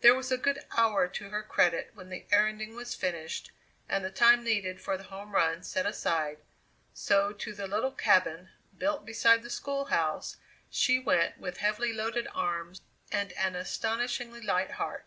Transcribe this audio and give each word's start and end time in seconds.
There 0.00 0.16
was 0.16 0.32
a 0.32 0.36
good 0.38 0.64
hour 0.72 1.06
to 1.06 1.28
her 1.30 1.44
credit 1.44 1.92
when 1.94 2.08
the 2.08 2.26
erranding 2.32 2.74
was 2.74 2.96
finished 2.96 3.52
and 3.88 4.04
the 4.04 4.10
time 4.10 4.42
needed 4.42 4.80
for 4.80 4.96
the 4.98 5.04
home 5.04 5.36
run 5.36 5.62
set 5.62 5.86
aside, 5.86 6.38
so 6.92 7.32
to 7.34 7.52
the 7.52 7.68
little 7.68 7.92
cabin, 7.92 8.48
built 8.76 9.06
beside 9.06 9.44
the 9.44 9.50
schoolhouse, 9.50 10.36
she 10.68 10.98
went 10.98 11.38
with 11.38 11.58
heavily 11.58 11.92
loaded 11.92 12.26
arms 12.34 12.80
and 13.12 13.30
an 13.34 13.54
astonishingly 13.54 14.40
light 14.40 14.72
heart. 14.72 15.06